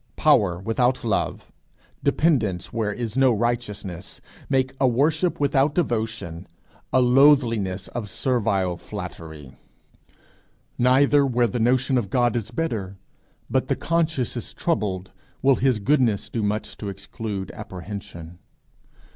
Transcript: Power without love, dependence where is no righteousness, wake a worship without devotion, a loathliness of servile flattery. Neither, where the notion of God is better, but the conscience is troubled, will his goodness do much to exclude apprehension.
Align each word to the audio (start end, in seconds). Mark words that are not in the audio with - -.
Power 0.15 0.57
without 0.59 1.03
love, 1.05 1.51
dependence 2.03 2.73
where 2.73 2.91
is 2.91 3.15
no 3.15 3.31
righteousness, 3.31 4.19
wake 4.49 4.73
a 4.79 4.87
worship 4.87 5.39
without 5.39 5.75
devotion, 5.75 6.47
a 6.91 6.99
loathliness 6.99 7.87
of 7.89 8.09
servile 8.09 8.77
flattery. 8.77 9.53
Neither, 10.79 11.23
where 11.23 11.45
the 11.45 11.59
notion 11.59 11.99
of 11.99 12.09
God 12.09 12.35
is 12.35 12.49
better, 12.49 12.97
but 13.47 13.67
the 13.67 13.75
conscience 13.75 14.35
is 14.35 14.55
troubled, 14.55 15.11
will 15.43 15.57
his 15.57 15.77
goodness 15.77 16.29
do 16.29 16.41
much 16.41 16.77
to 16.77 16.89
exclude 16.89 17.51
apprehension. 17.51 18.39